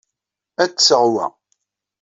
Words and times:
Ad 0.63 0.69
d-tseɣ 0.71 1.03
wa. 1.13 1.25